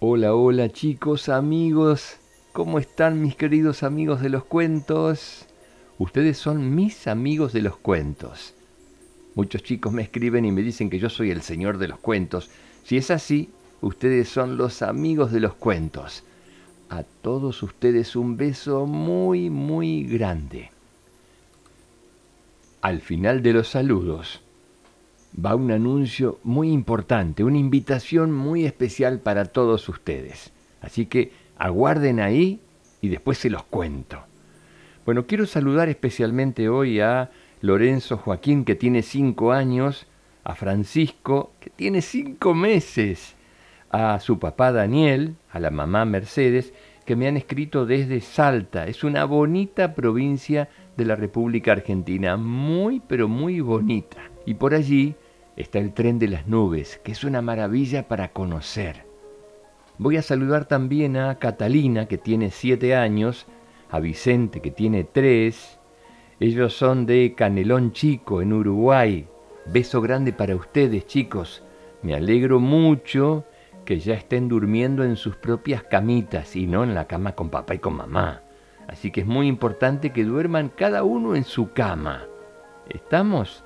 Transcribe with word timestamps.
Hola, 0.00 0.32
hola 0.32 0.68
chicos, 0.68 1.28
amigos, 1.28 2.18
¿cómo 2.52 2.78
están 2.78 3.20
mis 3.20 3.34
queridos 3.34 3.82
amigos 3.82 4.20
de 4.20 4.28
los 4.28 4.44
cuentos? 4.44 5.44
Ustedes 5.98 6.38
son 6.38 6.76
mis 6.76 7.08
amigos 7.08 7.52
de 7.52 7.62
los 7.62 7.78
cuentos. 7.78 8.54
Muchos 9.34 9.64
chicos 9.64 9.92
me 9.92 10.02
escriben 10.02 10.44
y 10.44 10.52
me 10.52 10.62
dicen 10.62 10.88
que 10.88 11.00
yo 11.00 11.10
soy 11.10 11.32
el 11.32 11.42
señor 11.42 11.78
de 11.78 11.88
los 11.88 11.98
cuentos. 11.98 12.48
Si 12.84 12.96
es 12.96 13.10
así, 13.10 13.50
ustedes 13.80 14.28
son 14.28 14.56
los 14.56 14.82
amigos 14.82 15.32
de 15.32 15.40
los 15.40 15.54
cuentos. 15.54 16.22
A 16.90 17.02
todos 17.02 17.60
ustedes 17.64 18.14
un 18.14 18.36
beso 18.36 18.86
muy, 18.86 19.50
muy 19.50 20.04
grande. 20.04 20.70
Al 22.82 23.00
final 23.00 23.42
de 23.42 23.52
los 23.52 23.66
saludos 23.66 24.42
va 25.34 25.54
un 25.54 25.70
anuncio 25.70 26.38
muy 26.42 26.70
importante, 26.70 27.44
una 27.44 27.58
invitación 27.58 28.32
muy 28.32 28.64
especial 28.64 29.20
para 29.20 29.44
todos 29.46 29.88
ustedes. 29.88 30.52
Así 30.80 31.06
que 31.06 31.32
aguarden 31.58 32.20
ahí 32.20 32.60
y 33.00 33.08
después 33.08 33.38
se 33.38 33.50
los 33.50 33.62
cuento. 33.64 34.22
Bueno, 35.04 35.26
quiero 35.26 35.46
saludar 35.46 35.88
especialmente 35.88 36.68
hoy 36.68 37.00
a 37.00 37.30
Lorenzo 37.60 38.18
Joaquín, 38.18 38.64
que 38.64 38.74
tiene 38.74 39.02
cinco 39.02 39.52
años, 39.52 40.06
a 40.44 40.54
Francisco, 40.54 41.52
que 41.60 41.70
tiene 41.70 42.02
cinco 42.02 42.54
meses, 42.54 43.34
a 43.90 44.20
su 44.20 44.38
papá 44.38 44.72
Daniel, 44.72 45.36
a 45.50 45.60
la 45.60 45.70
mamá 45.70 46.04
Mercedes, 46.04 46.72
que 47.04 47.16
me 47.16 47.26
han 47.26 47.36
escrito 47.36 47.86
desde 47.86 48.20
Salta. 48.20 48.86
Es 48.86 49.02
una 49.02 49.24
bonita 49.24 49.94
provincia 49.94 50.68
de 50.96 51.04
la 51.06 51.16
República 51.16 51.72
Argentina, 51.72 52.36
muy 52.36 53.00
pero 53.00 53.28
muy 53.28 53.60
bonita. 53.60 54.18
Y 54.44 54.54
por 54.54 54.74
allí 54.74 55.14
está 55.58 55.80
el 55.80 55.92
tren 55.92 56.20
de 56.20 56.28
las 56.28 56.46
nubes, 56.46 57.00
que 57.02 57.12
es 57.12 57.24
una 57.24 57.42
maravilla 57.42 58.06
para 58.06 58.32
conocer. 58.32 59.04
Voy 59.98 60.16
a 60.16 60.22
saludar 60.22 60.66
también 60.66 61.16
a 61.16 61.34
Catalina, 61.40 62.06
que 62.06 62.16
tiene 62.16 62.52
siete 62.52 62.94
años, 62.94 63.46
a 63.90 63.98
Vicente, 63.98 64.60
que 64.60 64.70
tiene 64.70 65.02
tres. 65.02 65.80
Ellos 66.38 66.74
son 66.74 67.06
de 67.06 67.34
Canelón 67.36 67.90
Chico, 67.92 68.40
en 68.40 68.52
Uruguay. 68.52 69.26
Beso 69.66 70.00
grande 70.00 70.32
para 70.32 70.54
ustedes, 70.54 71.08
chicos. 71.08 71.64
Me 72.02 72.14
alegro 72.14 72.60
mucho 72.60 73.44
que 73.84 73.98
ya 73.98 74.14
estén 74.14 74.48
durmiendo 74.48 75.02
en 75.02 75.16
sus 75.16 75.34
propias 75.34 75.82
camitas 75.82 76.54
y 76.54 76.68
no 76.68 76.84
en 76.84 76.94
la 76.94 77.08
cama 77.08 77.32
con 77.32 77.50
papá 77.50 77.74
y 77.74 77.78
con 77.78 77.94
mamá. 77.96 78.42
Así 78.86 79.10
que 79.10 79.22
es 79.22 79.26
muy 79.26 79.48
importante 79.48 80.12
que 80.12 80.24
duerman 80.24 80.68
cada 80.68 81.02
uno 81.02 81.34
en 81.34 81.42
su 81.42 81.72
cama. 81.72 82.26
¿Estamos? 82.88 83.64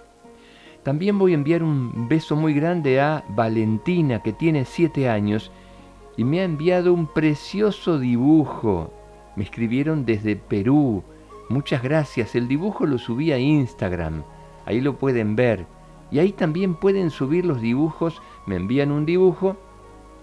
También 0.82 1.18
voy 1.18 1.32
a 1.32 1.36
enviar 1.36 1.62
un 1.62 2.08
beso 2.08 2.34
muy 2.34 2.54
grande 2.54 3.00
a 3.00 3.24
Valentina, 3.28 4.22
que 4.22 4.32
tiene 4.32 4.64
siete 4.64 5.08
años, 5.08 5.52
y 6.16 6.24
me 6.24 6.40
ha 6.40 6.44
enviado 6.44 6.92
un 6.92 7.06
precioso 7.06 7.98
dibujo. 7.98 8.92
Me 9.36 9.44
escribieron 9.44 10.04
desde 10.04 10.36
Perú. 10.36 11.04
Muchas 11.48 11.82
gracias. 11.82 12.34
El 12.34 12.48
dibujo 12.48 12.84
lo 12.86 12.98
subí 12.98 13.32
a 13.32 13.38
Instagram. 13.38 14.24
Ahí 14.66 14.80
lo 14.80 14.98
pueden 14.98 15.36
ver. 15.36 15.66
Y 16.10 16.18
ahí 16.18 16.32
también 16.32 16.74
pueden 16.74 17.10
subir 17.10 17.46
los 17.46 17.60
dibujos. 17.60 18.20
Me 18.46 18.56
envían 18.56 18.90
un 18.90 19.06
dibujo 19.06 19.56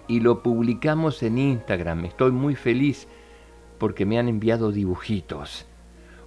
y 0.07 0.19
lo 0.19 0.43
publicamos 0.43 1.23
en 1.23 1.37
Instagram. 1.37 2.05
Estoy 2.05 2.31
muy 2.31 2.55
feliz 2.55 3.07
porque 3.77 4.05
me 4.05 4.19
han 4.19 4.27
enviado 4.27 4.71
dibujitos. 4.71 5.65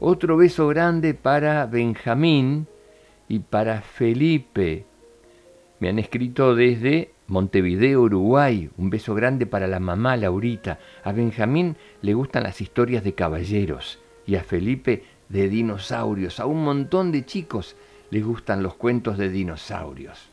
Otro 0.00 0.36
beso 0.36 0.66
grande 0.69 1.14
para 1.14 1.66
Benjamín, 1.66 2.66
y 3.33 3.38
para 3.38 3.80
Felipe. 3.80 4.84
Me 5.80 5.88
han 5.88 5.98
escrito 5.98 6.55
desde 6.55 7.12
Montevideo, 7.28 8.02
Uruguay. 8.02 8.69
Un 8.77 8.91
beso 8.91 9.14
grande 9.14 9.47
para 9.47 9.66
la 9.66 9.80
mamá 9.80 10.19
Laurita. 10.19 10.78
A 11.02 11.12
Benjamín 11.12 11.77
le 12.03 12.12
gustan 12.12 12.42
las 12.42 12.60
historias 12.60 13.03
de 13.05 13.14
caballeros 13.14 14.00
y 14.27 14.34
a 14.34 14.44
Felipe 14.44 15.05
de 15.30 15.48
dinosaurios. 15.48 16.41
A 16.41 16.44
un 16.44 16.62
montón 16.62 17.10
de 17.10 17.25
chicos 17.25 17.75
les 18.10 18.22
gustan 18.22 18.62
los 18.62 18.75
cuentos 18.75 19.16
de 19.16 19.31
dinosaurios. 19.31 20.28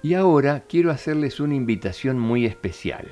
Y 0.00 0.14
ahora 0.14 0.62
quiero 0.68 0.92
hacerles 0.92 1.40
una 1.40 1.56
invitación 1.56 2.20
muy 2.20 2.46
especial. 2.46 3.08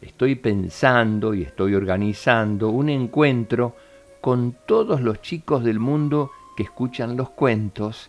Estoy 0.00 0.36
pensando 0.36 1.34
y 1.34 1.42
estoy 1.42 1.74
organizando 1.74 2.70
un 2.70 2.88
encuentro 2.88 3.76
con 4.22 4.56
todos 4.66 5.02
los 5.02 5.20
chicos 5.20 5.64
del 5.64 5.80
mundo 5.80 6.30
que 6.56 6.62
escuchan 6.62 7.18
los 7.18 7.28
cuentos 7.28 8.08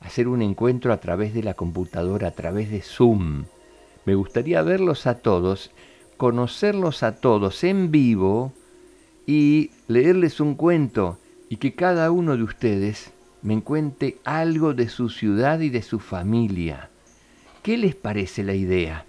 hacer 0.00 0.28
un 0.28 0.42
encuentro 0.42 0.92
a 0.92 0.98
través 0.98 1.34
de 1.34 1.42
la 1.42 1.54
computadora, 1.54 2.28
a 2.28 2.32
través 2.32 2.70
de 2.70 2.82
Zoom. 2.82 3.44
Me 4.04 4.14
gustaría 4.14 4.62
verlos 4.62 5.06
a 5.06 5.18
todos, 5.18 5.70
conocerlos 6.16 7.02
a 7.02 7.16
todos 7.16 7.64
en 7.64 7.90
vivo 7.90 8.52
y 9.26 9.70
leerles 9.88 10.40
un 10.40 10.54
cuento 10.54 11.18
y 11.48 11.56
que 11.56 11.74
cada 11.74 12.10
uno 12.10 12.36
de 12.36 12.42
ustedes 12.42 13.12
me 13.42 13.62
cuente 13.62 14.18
algo 14.24 14.74
de 14.74 14.88
su 14.88 15.08
ciudad 15.08 15.60
y 15.60 15.70
de 15.70 15.82
su 15.82 16.00
familia. 16.00 16.90
¿Qué 17.62 17.76
les 17.76 17.94
parece 17.94 18.42
la 18.42 18.54
idea? 18.54 19.04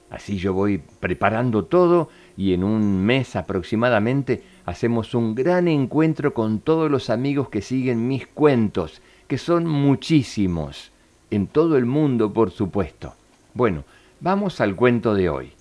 Así 0.09 0.37
yo 0.37 0.53
voy 0.53 0.81
preparando 0.99 1.65
todo 1.65 2.09
y 2.37 2.53
en 2.53 2.63
un 2.63 3.03
mes 3.03 3.35
aproximadamente 3.35 4.43
hacemos 4.65 5.13
un 5.15 5.35
gran 5.35 5.67
encuentro 5.67 6.33
con 6.33 6.59
todos 6.59 6.89
los 6.91 7.09
amigos 7.09 7.49
que 7.49 7.61
siguen 7.61 8.07
mis 8.07 8.27
cuentos, 8.27 9.01
que 9.27 9.37
son 9.37 9.65
muchísimos, 9.65 10.91
en 11.31 11.47
todo 11.47 11.77
el 11.77 11.85
mundo 11.85 12.31
por 12.33 12.51
supuesto. 12.51 13.13
Bueno, 13.53 13.83
vamos 14.19 14.61
al 14.61 14.75
cuento 14.75 15.15
de 15.15 15.29
hoy. 15.29 15.53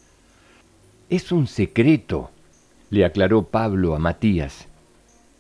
Es 1.08 1.32
un 1.32 1.46
secreto, 1.46 2.30
le 2.90 3.04
aclaró 3.04 3.44
Pablo 3.44 3.94
a 3.94 3.98
Matías, 3.98 4.68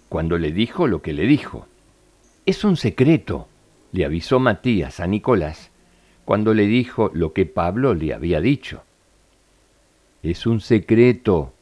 cuando 0.08 0.38
le 0.38 0.50
dijo 0.52 0.86
lo 0.86 1.02
que 1.02 1.12
le 1.12 1.26
dijo. 1.26 1.66
Es 2.46 2.64
un 2.64 2.76
secreto, 2.76 3.48
le 3.92 4.04
avisó 4.04 4.40
Matías 4.40 5.00
a 5.00 5.06
Nicolás 5.06 5.70
cuando 6.24 6.54
le 6.54 6.66
dijo 6.66 7.10
lo 7.14 7.32
que 7.32 7.46
Pablo 7.46 7.94
le 7.94 8.14
había 8.14 8.40
dicho. 8.40 8.82
Es 10.22 10.46
un 10.46 10.60
secreto, 10.60 11.52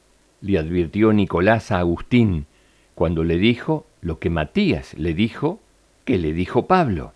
le 0.40 0.58
advirtió 0.58 1.12
Nicolás 1.12 1.72
a 1.72 1.78
Agustín, 1.80 2.46
cuando 2.94 3.24
le 3.24 3.38
dijo 3.38 3.86
lo 4.00 4.18
que 4.18 4.30
Matías 4.30 4.94
le 4.94 5.14
dijo 5.14 5.60
que 6.04 6.18
le 6.18 6.32
dijo 6.32 6.66
Pablo. 6.66 7.12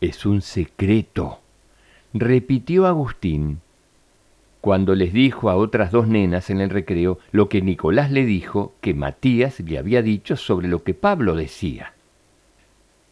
Es 0.00 0.26
un 0.26 0.42
secreto, 0.42 1.40
repitió 2.12 2.86
Agustín, 2.86 3.60
cuando 4.60 4.94
les 4.94 5.12
dijo 5.12 5.50
a 5.50 5.56
otras 5.56 5.90
dos 5.90 6.06
nenas 6.06 6.48
en 6.48 6.60
el 6.60 6.70
recreo 6.70 7.18
lo 7.32 7.48
que 7.48 7.62
Nicolás 7.62 8.12
le 8.12 8.24
dijo 8.24 8.74
que 8.80 8.94
Matías 8.94 9.58
le 9.60 9.76
había 9.76 10.02
dicho 10.02 10.36
sobre 10.36 10.68
lo 10.68 10.84
que 10.84 10.94
Pablo 10.94 11.34
decía. 11.34 11.94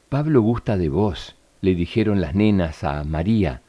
Pablo 0.08 0.42
gusta 0.42 0.76
de 0.76 0.88
vos, 0.88 1.34
le 1.60 1.74
dijeron 1.74 2.20
las 2.20 2.34
nenas 2.34 2.84
a 2.84 3.04
María, 3.04 3.62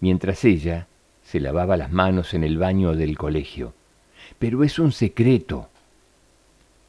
mientras 0.00 0.44
ella 0.44 0.86
se 1.22 1.40
lavaba 1.40 1.76
las 1.76 1.92
manos 1.92 2.34
en 2.34 2.44
el 2.44 2.58
baño 2.58 2.94
del 2.94 3.16
colegio. 3.16 3.74
Pero 4.38 4.64
es 4.64 4.78
un 4.78 4.92
secreto. 4.92 5.68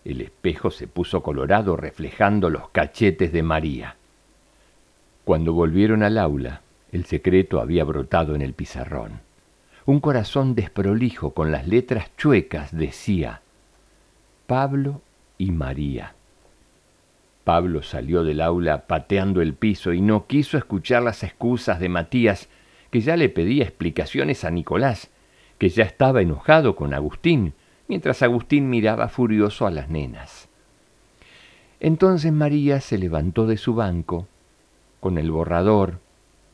El 0.04 0.22
espejo 0.22 0.72
se 0.72 0.88
puso 0.88 1.24
colorado 1.24 1.76
reflejando 1.76 2.50
los 2.50 2.70
cachetes 2.70 3.32
de 3.32 3.44
María. 3.44 3.96
Cuando 5.24 5.54
volvieron 5.54 6.04
al 6.04 6.18
aula, 6.18 6.62
el 6.92 7.06
secreto 7.06 7.60
había 7.60 7.84
brotado 7.84 8.36
en 8.36 8.42
el 8.42 8.54
pizarrón. 8.54 9.22
Un 9.86 10.00
corazón 10.00 10.56
desprolijo 10.56 11.32
con 11.32 11.52
las 11.52 11.68
letras 11.68 12.10
chuecas 12.18 12.76
decía 12.76 13.42
Pablo 14.48 15.02
y 15.38 15.52
María. 15.52 16.14
Pablo 17.46 17.84
salió 17.84 18.24
del 18.24 18.42
aula 18.42 18.88
pateando 18.88 19.40
el 19.40 19.54
piso 19.54 19.94
y 19.94 20.02
no 20.02 20.26
quiso 20.26 20.58
escuchar 20.58 21.04
las 21.04 21.24
excusas 21.24 21.80
de 21.80 21.90
Matías, 21.90 22.50
que 22.90 23.02
ya 23.02 23.16
le 23.16 23.30
pedía 23.30 23.64
explicaciones 23.64 24.44
a 24.44 24.50
Nicolás, 24.50 25.12
que 25.60 25.70
ya 25.70 25.84
estaba 25.84 26.24
enojado 26.24 26.76
con 26.76 26.96
Agustín, 26.96 27.54
mientras 27.88 28.24
Agustín 28.24 28.68
miraba 28.72 29.10
furioso 29.10 29.68
a 29.68 29.72
las 29.72 29.90
nenas. 29.90 30.50
Entonces 31.80 32.34
María 32.34 32.82
se 32.82 32.98
levantó 32.98 33.46
de 33.46 33.58
su 33.58 33.76
banco, 33.76 34.28
con 35.00 35.20
el 35.20 35.30
borrador, 35.30 36.00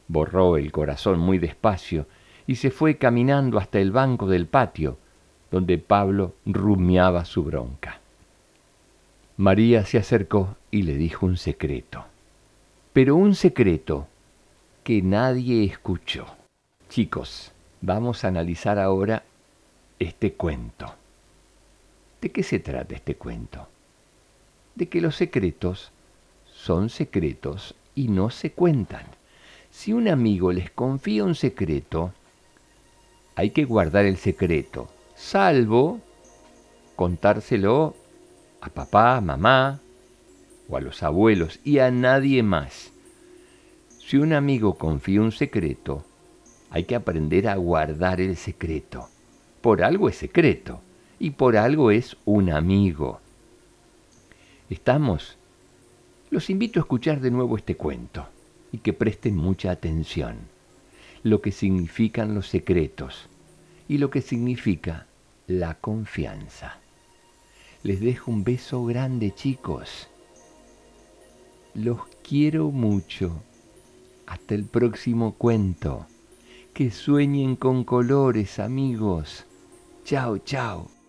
borró 0.10 0.58
el 0.58 0.74
corazón 0.74 1.20
muy 1.20 1.38
despacio 1.38 2.06
y 2.48 2.56
se 2.56 2.70
fue 2.70 2.98
caminando 2.98 3.60
hasta 3.60 3.80
el 3.80 3.94
banco 3.94 4.28
del 4.28 4.46
patio, 4.46 4.98
donde 5.52 5.78
Pablo 5.78 6.34
rumiaba 6.46 7.24
su 7.24 7.46
bronca. 7.46 8.01
María 9.42 9.84
se 9.88 9.98
acercó 9.98 10.56
y 10.70 10.84
le 10.84 10.94
dijo 10.94 11.26
un 11.26 11.36
secreto, 11.36 12.06
pero 12.94 13.16
un 13.16 13.34
secreto 13.34 14.08
que 14.84 15.02
nadie 15.02 15.64
escuchó. 15.64 16.28
Chicos, 16.90 17.52
vamos 17.82 18.24
a 18.24 18.28
analizar 18.28 18.78
ahora 18.78 19.24
este 19.98 20.34
cuento. 20.34 20.94
¿De 22.22 22.28
¿De 22.28 22.32
qué 22.32 22.44
se 22.44 22.60
trata 22.60 22.94
este 22.94 23.16
cuento? 23.16 23.68
De 24.76 24.88
que 24.88 25.02
los 25.02 25.16
secretos 25.16 25.92
son 26.46 26.92
secretos 26.92 27.74
y 27.96 28.10
no 28.10 28.30
se 28.30 28.52
cuentan. 28.52 29.08
Si 29.72 29.92
un 29.92 30.08
amigo 30.08 30.52
les 30.52 30.70
confía 30.70 31.24
un 31.24 31.34
secreto, 31.34 32.14
hay 33.34 33.50
que 33.50 33.66
guardar 33.66 34.06
el 34.06 34.18
secreto, 34.18 34.88
salvo 35.16 36.00
contárselo 36.96 37.96
a 38.62 38.70
papá, 38.70 39.20
mamá 39.20 39.80
o 40.70 40.78
a 40.78 40.82
los 40.82 41.04
abuelos 41.04 41.60
y 41.64 41.80
a 41.80 41.92
nadie 41.92 42.44
más. 42.44 42.92
Si 44.00 44.18
un 44.18 44.34
amigo 44.34 44.76
confía 44.78 45.22
un 45.22 45.32
secreto, 45.32 46.06
hay 46.70 46.86
que 46.86 46.96
aprender 46.96 47.48
a 47.48 47.56
guardar 47.56 48.22
el 48.22 48.38
secreto. 48.38 49.10
Por 49.62 49.84
algo 49.84 50.10
es 50.10 50.16
secreto 50.16 50.82
y 51.20 51.32
por 51.32 51.58
algo 51.58 51.92
es 51.92 52.18
un 52.26 52.50
amigo. 52.52 53.20
¿Estamos? 54.70 55.38
Los 56.30 56.50
invito 56.50 56.80
a 56.80 56.84
escuchar 56.84 57.20
de 57.20 57.32
nuevo 57.32 57.58
este 57.58 57.76
cuento 57.76 58.28
y 58.72 58.78
que 58.78 58.94
presten 58.94 59.36
mucha 59.36 59.72
atención. 59.72 60.38
Lo 61.24 61.42
que 61.42 61.52
significan 61.52 62.34
los 62.34 62.48
secretos 62.48 63.28
y 63.88 63.98
lo 63.98 64.10
que 64.10 64.22
significa 64.22 65.08
la 65.48 65.76
confianza. 65.76 66.81
Les 67.84 68.00
dejo 68.00 68.32
un 68.32 68.44
beso 68.44 68.86
grande, 68.86 69.34
chicos. 69.34 70.08
Los 71.74 72.00
quiero 72.22 72.70
mucho. 72.72 73.42
Hasta 74.28 74.56
el 74.56 74.66
próximo 74.66 75.34
cuento. 75.34 76.06
Que 76.74 76.92
sueñen 76.92 77.56
con 77.56 77.84
colores, 77.84 78.60
amigos. 78.60 79.46
Chao, 80.04 80.38
chao. 80.38 81.01